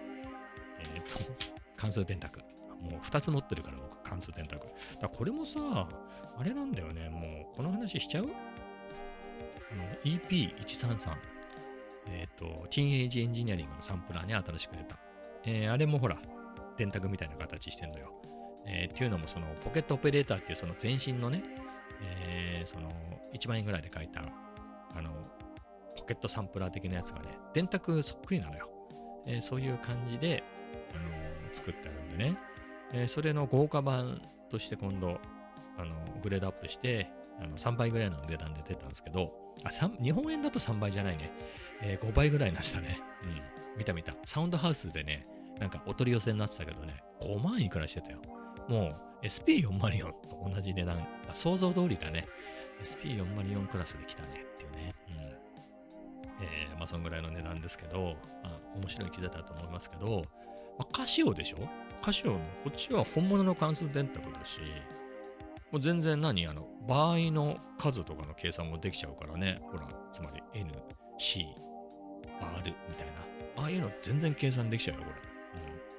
[0.97, 1.19] えっ、ー、と、
[1.77, 2.41] 関数電卓。
[2.81, 4.67] もう2つ持ってるから僕、関数電卓。
[5.01, 5.61] だこれもさ、
[6.37, 8.29] あれなんだよね、もうこの話しちゃう？
[9.73, 11.39] あの EP133。
[12.11, 14.99] えっ、ー、と、ティーンエイジエンジニアリングのサンプラーね、新しく出た。
[15.45, 16.19] えー、あれもほら、
[16.77, 18.13] 電卓みたいな形してんのよ。
[18.67, 21.43] えー、っていうのも、その、ポケットオペレーターっていうその前身のね、
[22.03, 22.91] えー、その、
[23.35, 25.11] 1万円ぐらいで書いた、あの、
[25.97, 28.71] ポケットサンプラー的なやつがね、電卓そっくりなのよ。
[29.27, 30.43] えー、そういう感じで、
[30.95, 32.39] あのー、作ってあるんでね。
[32.93, 35.21] えー、それの豪華版として今度、
[35.77, 39.33] あのグレードアップして、あの3倍ぐらいの値段で出たんですけど、
[39.65, 39.71] あ
[40.03, 41.31] 日本円だと3倍じゃないね、
[41.83, 43.01] えー、5倍ぐらいなしたね。
[43.25, 44.15] うん、見た見た。
[44.25, 45.27] サウンドハウスでね、
[45.59, 48.19] なんかお取り寄せになってたけどね、5万いくらしてたよ。
[48.69, 52.27] もう SP404 と同じ値段、想像通りだね。
[52.83, 54.95] SP404 クラスで来たねっていうね。
[55.09, 55.15] うん。
[56.45, 60.25] えー、まあそんぐらいの値段ですけど、まあ、面白い機材だと思いますけど、
[60.85, 61.69] カシオでしょ？
[62.03, 64.61] カシオの、こっちは本物の関数電卓だし、
[65.73, 66.47] もう全然何？
[66.47, 69.61] あの、場合の数とかの計算もできちゃうからね。
[69.71, 70.73] ほら、つまり N、
[71.19, 71.47] C、
[72.41, 73.63] R みたいな。
[73.63, 75.17] ああいうの全然計算できちゃうよ、これ。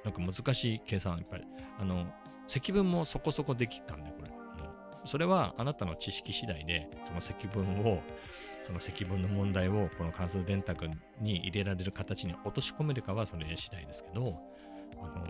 [0.08, 0.22] うん。
[0.22, 1.44] なんか難しい計算、やっぱり。
[1.78, 2.06] あの、
[2.46, 4.30] 積分もそこそこできっかんね、これ。
[4.30, 5.06] うん。
[5.06, 8.00] それはあなたの知識次第で、その積分を、
[8.62, 10.88] その積分の問題をこの関数電卓
[11.20, 14.34] に入れられる形に落とし込めるかはそれ次第ですけど、
[15.02, 15.24] あの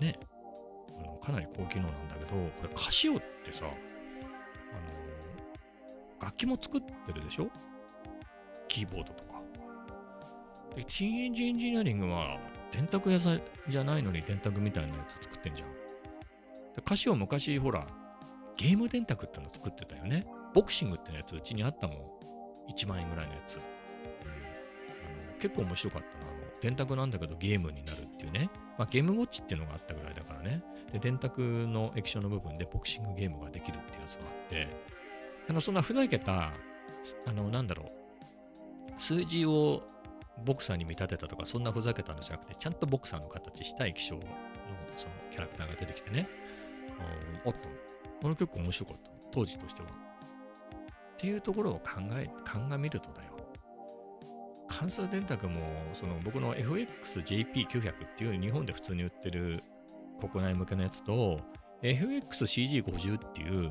[0.00, 0.18] ー、ね、
[0.98, 7.48] あのかなり高機能なんだけど、これカシオってさ、あのー、楽器も作ってるでしょ？
[8.68, 9.40] キーボードとか。
[10.74, 12.38] で、ティーンエンジエンジニアリングは
[12.70, 15.70] 電卓屋さんじゃないのに電卓みたいなやつ作ってんじゃん。
[15.70, 15.76] で
[16.84, 17.86] カシオ昔ほら、
[18.56, 20.26] ゲーム電卓っての作ってたよね。
[20.54, 21.96] ボクシングってのやつうちにあったもん。
[22.70, 23.56] 1万円ぐらいのやつ。
[23.56, 26.30] うん、あの結構面白かったな。
[26.32, 28.50] あの電卓なんだけどゲームになるいうね。
[28.78, 30.62] まあ、ゲームウォッチっていうのがあったぐらいだからね。
[30.92, 34.68] で、電卓の液晶の部分でボクシングゲームができるっていうやつがあって、
[35.48, 36.52] あの、そんなふざけた、
[37.26, 39.82] あの、なんだろう、数字を
[40.44, 44.22] ボクサーに見立てたとか、そんなふざけたのじゃなくて、ちゃんとボクサーの形した液晶の
[44.96, 46.28] そのキャラクターが出てきてね、
[47.44, 47.68] あった。
[48.22, 49.10] これ結構面白かった。
[49.30, 49.88] 当時としては。
[49.88, 49.92] っ
[51.18, 53.35] ていうところを考え、鑑みるとだよ。
[54.78, 55.58] 関数電卓も、
[55.94, 59.64] その僕の FXJP900 っていう日本で普通に売ってる
[60.20, 61.40] 国内向けのやつと、
[61.82, 63.70] FXCG50 っていう、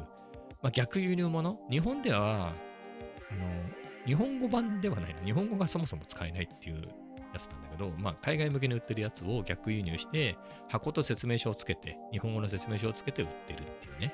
[0.63, 3.53] まあ、逆輸入もの日本では、あの、
[4.07, 5.15] 日本語版ではない。
[5.23, 6.77] 日本語がそもそも使えないっていう
[7.33, 10.35] やつなんだけど、まあ、海外向けに売ってるやつを逆輸入して、
[10.69, 14.13] 箱と説明書をつけて、日本語の説明書をつけて売ってるっていうね、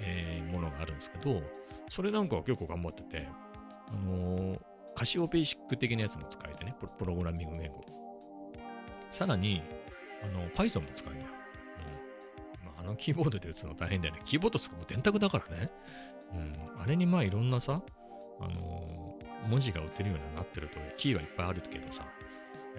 [0.00, 1.40] えー、ものがあるんですけど、
[1.88, 3.28] それなんかは結構頑張ってて、
[3.88, 4.60] あのー、
[5.02, 7.80] カシオベーシック的なやつも使えてね、プログラミング言語。
[9.10, 9.60] さらに、
[10.22, 11.32] あの、Python も使えるんだよ。
[12.60, 12.66] うん。
[12.66, 14.20] まあ、あのキーボードで打つの大変だよね。
[14.24, 15.72] キーボード使うの電卓だからね。
[16.32, 16.80] うん。
[16.80, 17.82] あれにまあいろんなさ、
[18.38, 22.06] あのー、文字が打てるようになってると、キーはいっぱいあるけどさ、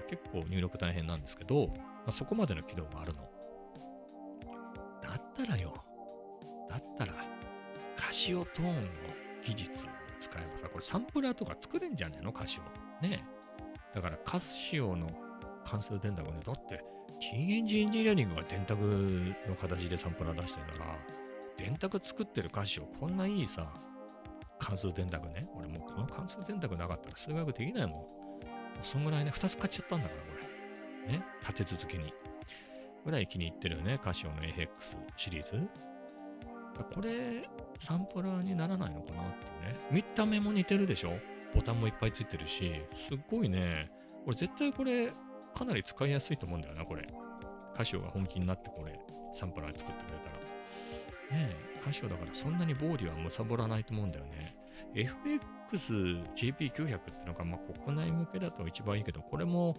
[0.10, 1.74] 結構入力大変なんですけど、ま
[2.08, 3.24] あ、そこまでの機能があるの。
[5.04, 5.74] だったらよ、
[6.70, 7.16] だったら、
[7.98, 8.82] カシオトーンの
[9.44, 9.90] 技術を
[10.24, 12.32] 使えばさ、これサンプラーとか作れんじゃねえの？
[12.32, 12.60] カシ
[13.02, 13.06] オ。
[13.06, 13.26] ね
[13.94, 15.08] だからカシオの
[15.66, 16.84] 関数電卓ね、だって、
[17.20, 18.82] キーエンジエンジニアリングが電卓
[19.48, 20.98] の形でサンプラー出してるなら、
[21.58, 23.72] 電卓作ってるカシオ、こんないいさ、
[24.60, 25.48] 関数電卓ね。
[25.56, 27.94] 俺もうこの関数電卓なかったら数学できないもん。
[27.94, 28.08] も
[28.82, 30.28] そんぐらいね、2つ買っちゃったんだから、こ
[31.08, 31.14] れ。
[31.14, 32.14] ね、立て続けに。
[33.06, 35.68] ぐらい気に入ってるよね、カシオの AX シリーズ。
[36.82, 39.76] これ、サンプラーにならないのかなってね。
[39.92, 41.18] 見た目も似てるでしょ？
[41.54, 43.92] ボタンもいっぱいついてるし、すっごいね、
[44.26, 45.12] 俺絶対これ、
[45.54, 47.08] かなり使いやすいと思うんだよな、これ。
[47.76, 49.00] カシオが本気になってこれ、
[49.34, 50.38] サンプラー作ってくれたら。
[51.40, 54.56] ねえ、カシオだからそんなにボーディは貪らないと思うんだよね。
[55.72, 59.76] FXGP900 ってのが、まあ、国内向けだと一番いいけど、これも、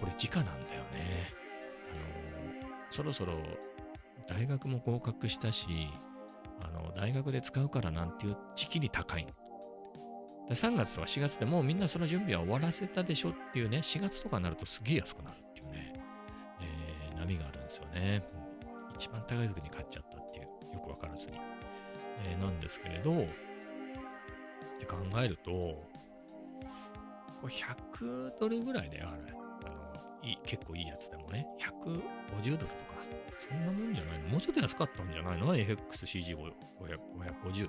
[0.00, 1.32] これ直なんだよね。
[1.90, 1.94] あ
[2.64, 3.34] の、そろそろ
[4.28, 5.68] 大学も合格したし、
[6.60, 9.26] あの、大学で使うからなんていう時期に高い。
[10.50, 15.92] 3月とか4月でもうみんなその準備は終わらせたでしょっていうね、4月とかになるとすげえ安くなるっていうね、
[16.60, 18.22] えー、波があるんですよね。
[18.94, 21.38] 一番高い時に買っちゃったっていう、よくわからずに。
[22.24, 23.16] えー、なんですけれど、っ
[24.78, 29.36] て考えると、これ100ドルぐらいである。
[29.64, 32.85] あのいい結構いいやつでもね、150ドルとか、
[33.38, 34.28] そんなもんじゃないの？
[34.28, 37.68] もうちょっと安かったんじゃないの ?FXCG550。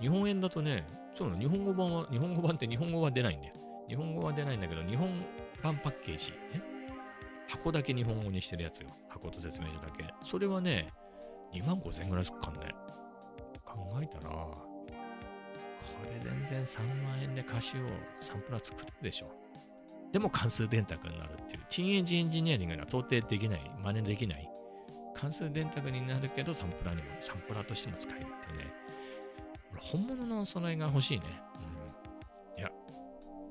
[0.00, 3.54] 日本円だとね、そうなの、日本語版は、日本語版って日本語は出ないんだよ。
[3.88, 5.24] 日本語は出ないんだけど、日本
[5.62, 6.38] 版パッケージ、ね、
[7.48, 8.88] 箱だけ日本語にしてるやつよ。
[9.08, 10.04] 箱と説明書だけ。
[10.22, 10.92] それはね、
[11.54, 12.74] 2万5千ぐらいすっかんね。
[13.64, 14.56] 考えたら、こ
[16.04, 17.80] れ全然3万円で歌詞を
[18.20, 19.30] サンプラー作るでしょ。
[20.12, 21.62] でも関数電卓になるっていう。
[21.68, 24.50] チンエンジエンジニアリングが到底できない、真似できない。
[25.18, 28.72] 関数電卓になるけど、サンプラーにも、サンプラーとしても使えるっていうね。
[29.78, 31.24] 本物の備えが欲しいね。
[32.56, 32.60] うん。
[32.60, 32.70] いや、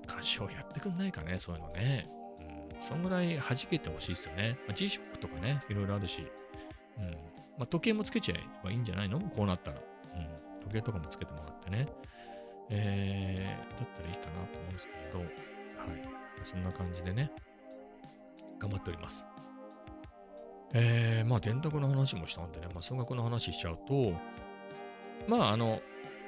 [0.08, 2.10] 歌詞をやってくんないかね、そういうのね。
[2.73, 2.82] うん。
[2.82, 4.58] そんぐらい弾けてほしいですよね。
[4.67, 6.28] まあ、G-SHOCK とかね、いろいろあるし。
[6.97, 7.12] うん。
[7.58, 9.19] まあ、時計もつけちゃえばいいんじゃないの？
[9.19, 9.78] こうなったら。
[9.80, 10.63] うん。
[10.65, 11.88] 時計とかもつけてもらってね。
[12.69, 15.28] えー、だったらいいかなと思うんですけど、はい。
[16.43, 17.32] そんな感じでね、
[18.60, 19.25] 頑張っております。
[20.78, 24.14] えー、まあ電卓の話もしたんでね、まあ数学の話しちゃうと、
[25.28, 25.80] まああの、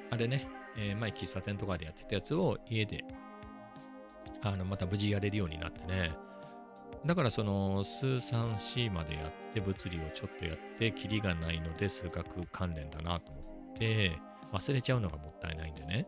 [0.09, 3.03] あれね、えー、前喫茶店とかでやってたやつを家で、
[4.41, 6.11] あの、また無事やれるようになってね、
[7.05, 14.17] だからその数 3C までやって物理をちょっとやってキリがないので数学関連だなと思って
[14.53, 16.07] 忘れちゃうのがもったいないんでね。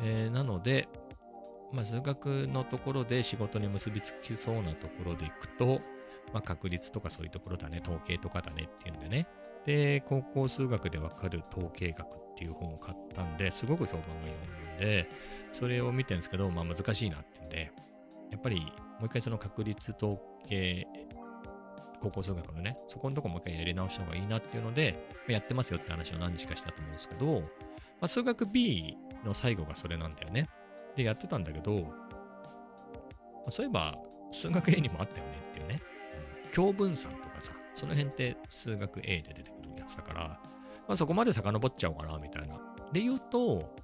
[0.00, 0.88] えー、なので、
[1.72, 5.80] まあ、数学のところで仕事に結びつきそうなところでいくと、
[6.32, 9.26] まあ、確率とかそういうところだね、統計とかだねっていうんでね。
[9.66, 15.08] で、高校数学でわかる統計学っていう本を買ったんで、すごく評判がいい本なんで、
[15.52, 17.72] それを見てるんですけど、まあ難しいなっていうんで、
[18.30, 18.64] やっぱりも
[19.02, 20.86] う一回その確率統計、
[22.00, 27.46] 高校数学のね、そこのとこもう一回やり直した方がいいなっていうので、やってますよって話を何日かしたと思うんですけど、ま
[28.06, 30.48] あ、数学 B の最後がそれなんだよね。
[30.96, 31.88] で、やってたんだけど、ま
[33.46, 33.96] あ、そういえば
[34.32, 35.80] 数学 A にもあったよねっていうね。
[36.54, 42.60] 共分散とかさ、その辺って数学 A で出てくるやつだから、まあ、そこまで遡っちゃおうかなみたいな。
[42.92, 43.74] で言うと、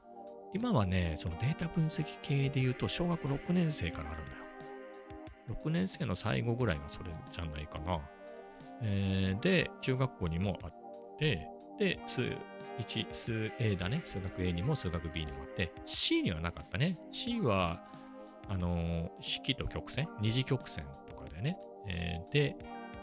[0.55, 4.39] 今はね、そのデータ分析系で言うと、小学6年生からあるんだよ。
[5.65, 8.01] 6年生の最後ぐらいがそれじゃないかな。
[8.83, 10.75] えー、で、中学校にもあっ
[11.19, 12.23] て、で、数
[12.79, 14.03] 1、数 A だね。
[14.05, 16.99] 数学 A にも数学 B にもあって、C にはなかったね。
[17.13, 17.83] C は、
[18.49, 21.59] あのー、式と曲線、二次曲線とかでね。
[21.88, 22.57] えー、で、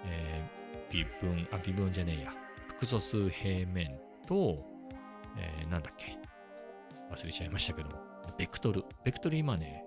[0.06, 2.34] えー、微分、あ、微分じゃねえや。
[2.68, 4.64] 複素数平面と、
[5.38, 6.18] えー、なんだっけ。
[7.12, 7.90] 忘れちゃいましたけど、
[8.38, 8.84] ベクトル。
[9.04, 9.84] ベクトル今ね、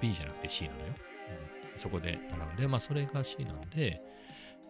[0.00, 0.86] B じゃなくて C なのよ。
[1.72, 4.02] うん、そこで習うんで、まあそれが C なんで、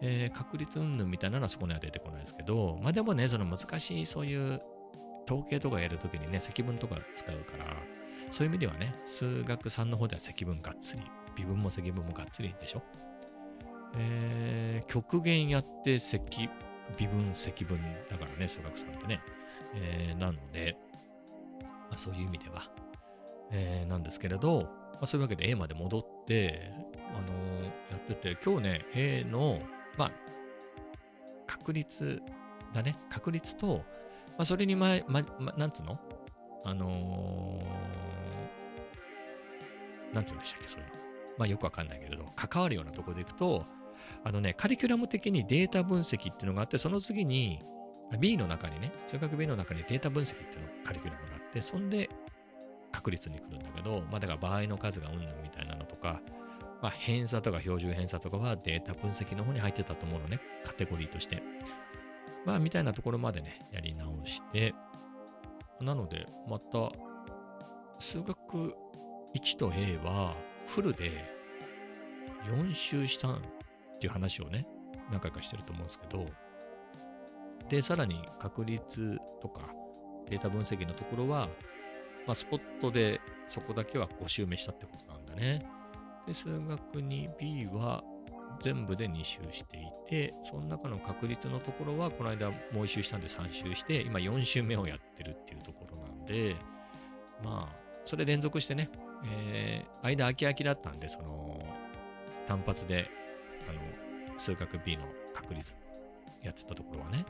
[0.01, 4.61] えー、確率云々みたいなのはそこには出てこないですけど、まあでもね、その難しいそういう
[5.25, 7.77] 統計とかやるときにね、積分とか使うから、
[8.31, 11.03] そういう意味ではね、数学3の方では積分がっつり、
[11.35, 12.83] 微分も積分もがっつりでしょ。
[13.97, 16.49] えー、極限やって積、
[16.97, 17.79] 微分、積分
[18.09, 19.21] だからね、数学さんってね。
[19.73, 20.77] えー、なので、
[21.61, 22.63] まあ、そういう意味では、
[23.51, 26.71] えー、なんですけれど、まあ、そういうわけで A まで戻って、
[27.13, 29.59] あのー、やってて、今日ね、A の、
[29.97, 30.11] まあ、
[31.45, 32.21] 確率
[32.73, 33.83] だね、確率と、ま
[34.39, 35.99] あ、それに前、ま、ま、なんつうの？
[36.63, 40.95] あのー、なんつうんでしたっけ、そういうの。
[41.37, 43.65] まあ、よくわかんないけれど、関わるようなところでいくと、
[44.23, 47.59] あのね、カリキュラム的にデータ分析っていうのがあって、その次に、
[48.19, 52.09] B の中にね、数学 B の中にデータ分析っていうのカリキュラムがあって、そんで
[52.91, 56.21] 確率に来るんだけど、まあだから場合の数がうんぬんみたいなのとか、
[56.81, 61.41] まあ偏差とか標準偏差とかはデータ分析の方に入ってたと思うのね、カテゴリーとして。
[62.45, 64.73] まあみたいなところまでね、やり直して、
[65.81, 66.91] なので、また、
[67.99, 68.75] 数学
[69.35, 70.35] 1と A は
[70.67, 71.25] フルで
[72.45, 73.41] 4周したん
[73.95, 74.67] っていう話をね、
[75.09, 76.25] 何回かしてると思うんですけど、
[77.69, 79.73] で、さらに確率とか
[80.29, 81.49] データ分析のところは、
[82.27, 85.65] まあ、スポットでそこだけは5周目したってことなんだね。
[86.27, 88.03] で、数学に B は
[88.61, 96.55] 全部で2周していて、その中の確率のところは、この間もう1周したんで3周して、今4周目をやってるっていうところなんで、
[97.43, 98.89] まあ、それ連続してね、
[99.25, 101.59] えー、間空き空きだったんで、その、
[102.47, 103.09] 単発で、
[103.69, 105.75] あの、数学 B の確率
[106.41, 107.25] やってたところはね、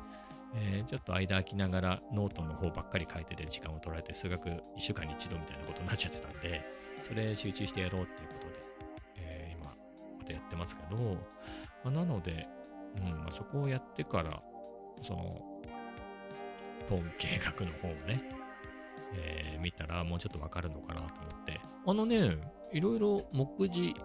[0.55, 6.61] えー、ちょっと間空きながらノートの方ばっかり書いてて時間を取られて数学1週間に1度みたいなことになっちゃってたんで、
[7.03, 8.53] それ集中してやろうっていうことで、
[9.17, 9.75] えー、今
[10.17, 11.19] またやってますけど、ま
[11.85, 12.47] あ、なので、
[12.97, 14.41] うんまあ、そこをやってから、
[15.01, 15.41] その、
[16.88, 18.23] 統計学の方をね、
[19.13, 21.59] えー、見たらもうちょっとわかるのかなと思って。
[21.88, 22.38] あのね、
[22.71, 23.95] いろいろ目次、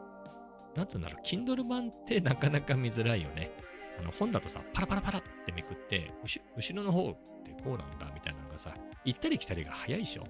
[0.75, 3.51] なんつうんだろう、Kindle 版ってなかなか見づらいよね。
[3.99, 6.11] あの本だとさ、パラパラパラってめくって、
[6.57, 10.25] 後ろの方ってこうなんだみたいなのがさ、行ったり来たりが早いでしょ。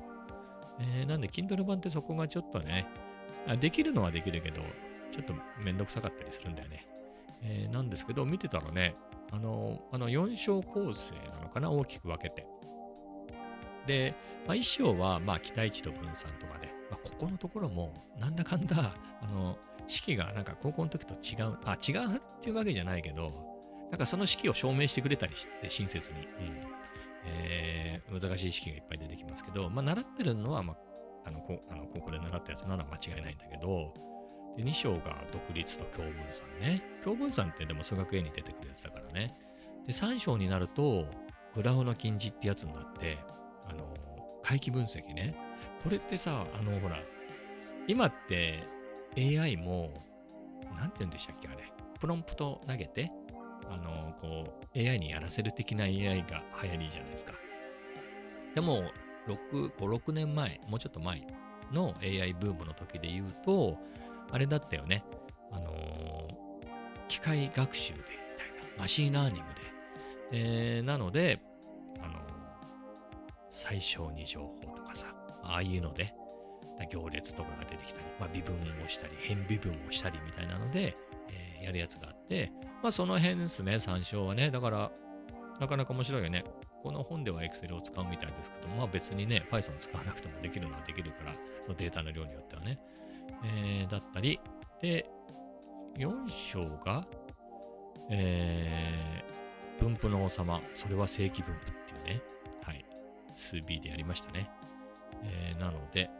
[0.81, 2.87] えー、なんで、Kindle 版ってそこがちょっとね
[3.47, 4.63] あ、できるのはできるけど、
[5.11, 6.87] ちょっとめんどくさかったりするんだよね。
[7.43, 8.95] えー、なんですけど、見てたらね、
[9.33, 12.47] あの、あの4章構成なのかな、大きく分けて。
[13.87, 14.15] で、
[14.47, 19.57] まあ、1章は、まあ、期待値と分散とかで、まあ、ここのところも、なんだかんだ、あの、
[19.91, 23.33] 式がなんか高校の時と違う、あ、違うっていうわけじゃないけど、
[23.91, 26.21] なんかその式を証明してくれたりして、親切に。
[26.21, 26.23] う
[26.67, 26.81] ん
[27.25, 33.93] えー、難しい式がいっぱい出てきますけど、まあ、習ってるのは、まあ、あのこあの高校で習ったやつなら間違いないんだけど、
[34.57, 36.83] で2章が独立と共分散ね。
[37.05, 39.35] 共分散ってでも数学 A に出てくるやつだからね。
[39.87, 41.07] で、3章になると、
[41.55, 43.19] グラフの禁じってやつになって、
[43.69, 43.95] あの、
[44.43, 45.35] 回帰分析ね。
[45.83, 46.99] これってさ、あの、ほら、
[47.87, 48.65] 今って
[49.17, 49.91] AI も、
[50.77, 51.73] なんて言うんでしたっけ、あれ。
[51.99, 53.13] プロンプト投げて、
[53.69, 54.45] あの、こ
[54.75, 57.35] う、AI にやらせる的な AI が流行りじゃないですか。
[58.55, 58.85] でも、
[59.27, 61.27] 6、5、6年前、もうちょっと前
[61.73, 63.79] の AI ブームの時で言うと、
[64.33, 65.05] あれだったよね。
[65.53, 66.29] あの、
[67.09, 69.61] 機械学習で、みたいな、 machine learning で。
[70.33, 71.41] えー、なので、
[72.01, 72.21] あの、
[73.51, 75.09] 最小に情報とかさ、
[75.43, 76.15] ああいうので、
[76.87, 80.97] 行列とかが出てきたり、まあ、微分をしたり、変微分をしたりみたいなので、
[81.29, 84.51] えー、やるやつがあって、まあその辺ですね、参照はね。
[84.51, 84.91] だから、
[85.59, 86.45] なかなか面白いよね。
[86.83, 92.79] この本では Excel を使うみたいですけど、まあ別にね、Python 使わなくてもできるのはできるから、そのデータの量によってはね。
[93.45, 94.41] えー、だったり、
[94.81, 95.11] で、
[95.97, 97.07] 4章が、
[98.11, 102.23] えー、分布の王様、それは正規分布っていうね、
[102.63, 102.85] はい、
[103.35, 104.51] 数 B でやりましたね。
[105.23, 106.11] えー、なので、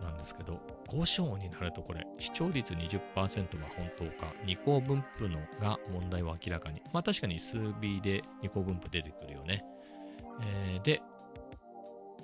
[0.00, 6.82] なんですけど、5章になるとこれ、視聴率20%が本当か、二項分布のが問題を明らかに。
[6.92, 9.64] まあ確かに数 B で2項分布出てくるよね。
[10.42, 11.02] えー、で、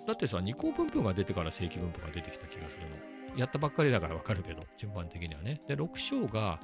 [0.06, 2.96] だってさ、2項分布が出てから正規分布が出てきた気がするの。
[3.36, 5.60] やったばっかりだからわかるけど、順番的にはね。
[5.66, 6.60] で、6章が、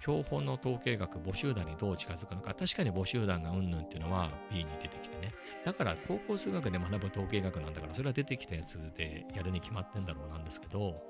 [0.00, 2.54] 標本の統計学、母集団にどう近づくのか。
[2.54, 5.32] 確かに母集団がうんぬんっていうのは B に出てきてね。
[5.64, 11.02] だから高校数学で学ぶ統計学なんだから、それは出てきたやつでやるに決まってんだろうなんですけど、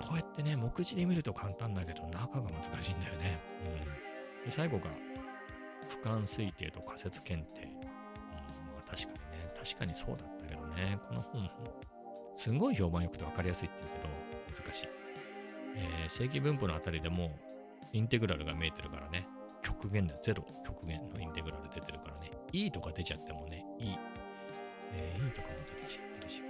[0.00, 3.38] こうやってね、目次で見ると簡単だけど、中が難しいんだよね。
[4.40, 4.44] うん。
[4.44, 4.86] で、最後が、
[5.88, 7.64] 俯瞰推定と仮説検定。
[7.64, 7.82] うん、ま
[8.86, 11.50] あ確かにね、確かにそうだったけどね、この本、
[12.36, 13.90] すごい評判良くて分かりやすいって言う
[14.54, 14.88] けど、難しい。
[15.76, 17.36] えー、正規分布のあたりでも、
[17.92, 19.26] インテグラルが見えてるからね、
[19.62, 23.96] 極限だ、ゼロ極限のインテグラル出てるからね、E とか出ちゃってもね、E、
[24.92, 26.48] えー、E とかも出てきちゃってるし、ね、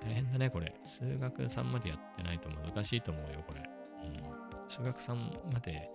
[0.02, 0.74] 大変だね、これ。
[0.84, 3.60] 数学3までやってないと難しいと思うよ、これ。
[4.04, 4.70] うん。
[4.70, 5.90] 数学3まで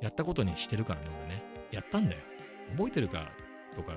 [0.00, 1.42] やったことにしてるからね、俺ね。
[1.70, 2.20] やったんだよ。
[2.76, 3.30] 覚えてるか
[3.74, 3.94] とか、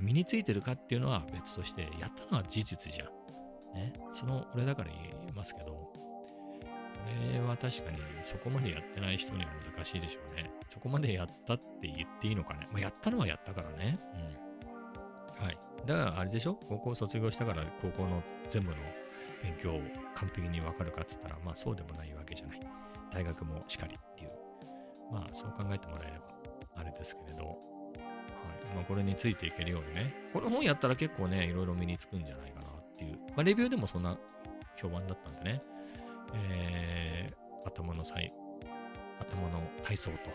[0.00, 3.08] 身についてるかっていうのは別として、やったのは事実じゃん。
[3.74, 3.92] ね。
[4.12, 5.92] その俺だから言いますけど、
[7.32, 10.50] れは確かにそこまでやってない人には難しいでしょうね。
[10.68, 12.68] そこまでやったって言っていいのかね。
[12.72, 13.98] まあ、やったのはやったからね。
[15.40, 15.44] うん。
[15.44, 15.58] はい。
[15.84, 16.58] だからあれでしょ？
[16.68, 18.76] 高校卒業したから高校の全部の
[19.42, 19.80] 勉強を
[20.14, 22.60] 完璧にわかるかっつったら、まあそうでもないわけじゃない。
[23.12, 24.30] 大学もしかりっていう。
[25.12, 26.24] まあそう考えてもらえれば
[26.76, 27.46] あれですけれど。
[27.46, 27.56] はい。
[28.74, 30.14] まあこれについていけるようにね。
[30.32, 33.18] この本やったら結構ね、いろいろ身につくんじゃないかなっていう。
[33.28, 34.18] まあレビューでもそんな
[34.74, 35.62] 評判だったんでね。
[36.34, 38.32] えー、頭の際、
[39.20, 40.30] 頭の体操と、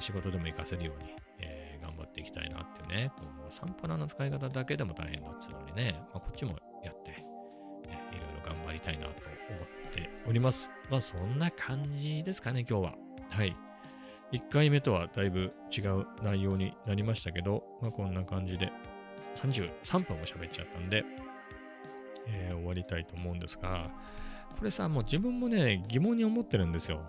[0.00, 6.52] 仕事でも活かせるように、えー、頑張っていきたいなってね、このサンパラの使い方だけでも大変だっつうのにね、まあ、こっちも
[6.84, 7.14] やって、
[7.84, 10.70] えー、いろいろ頑張りたいなと思っております。
[10.90, 12.94] まあそんな感じですかね、今日は。
[13.30, 13.56] はい。
[14.32, 18.72] 1回目とはだいぶ違う内容になりましたけど、まあこんな感じで
[19.34, 21.04] 33分も喋っちゃったんで、
[22.26, 23.90] えー、終わりたいと思うんですが、
[24.58, 27.00] これさ、もう自分もね、疑問に思ってるんですよ。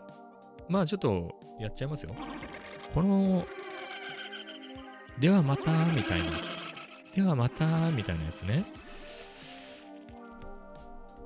[0.68, 2.16] まあちょっとやっちゃいますよ。
[2.94, 3.46] この、
[5.20, 6.26] ではまた、みたいな。
[7.16, 8.66] ではまた、みたいなやつね。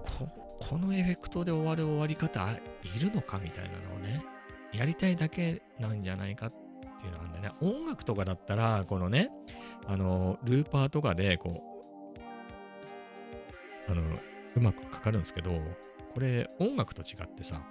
[0.04, 0.28] こ
[0.60, 2.50] このエフェクトで終わる終わり方
[2.84, 4.24] いるのかみたいなのをね、
[4.74, 6.52] やりたいだけなんじゃないかっ
[7.00, 7.52] ていうのがあるんだね。
[7.62, 9.30] 音楽とかだったら、このね、
[9.86, 11.64] あの、ルーパーとかで、こ
[13.88, 14.02] う、あの、
[14.56, 15.52] うまくかかるんですけど、
[16.18, 17.62] これ音楽と違ってさ、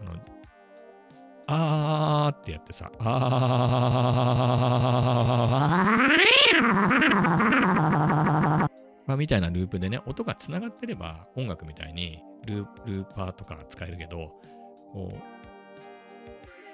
[0.00, 0.16] あの、
[1.46, 3.08] あーってやってさ、あー。
[9.06, 14.32] まあ、みたいなループでね、音がつながってれば音楽みたいにルーパーとか使えるけど、
[14.92, 15.47] こう、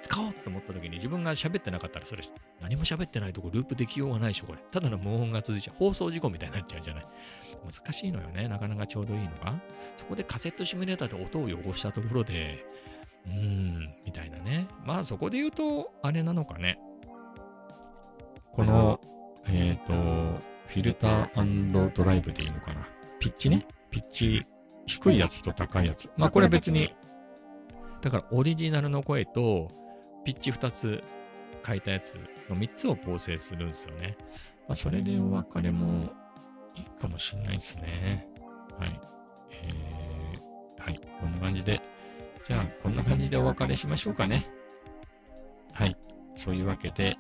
[0.05, 2.23] 使おうと思った時に自分が喋ってなかったらそれ
[2.61, 4.59] 何も喋ってないとこループできようがないでしょこれ。
[4.71, 5.77] ただの無音が続いちゃう。
[5.79, 7.07] 放送事故みたいになっちゃうじゃない。
[7.65, 8.47] 難しいのよね。
[8.47, 9.59] なかなかちょうどいいのが。
[9.97, 12.67] そこでカセットシミュレーターで音を汚したところで
[13.27, 14.69] うーんみたいなね。
[14.85, 16.79] まあそこで言うとあれなのかね。
[18.53, 19.01] この
[19.47, 20.39] えっ、ー、と
[20.69, 22.87] フィルタードライブでいいのかな。
[23.21, 23.67] ピッチね。
[23.91, 24.45] ピッチ
[24.87, 26.11] 低いやつと高いやつ。
[26.19, 26.95] まあこれ別に。
[28.03, 29.71] だからオリジナルの声と
[30.25, 31.03] ピッチ2つ
[31.67, 32.19] 書いたやつ
[32.49, 34.17] の3つを構成するんですよね。
[34.67, 36.11] まあ、それでお別れも
[36.75, 38.29] いいかもしんないですね。
[38.79, 39.01] はい。
[39.53, 41.01] えー、はい。
[41.21, 41.81] こんな感じで。
[42.47, 44.47] じゃあ、こんな感じでお別れしましょうかね。
[45.73, 45.97] はい。
[46.37, 47.17] そういうわけで、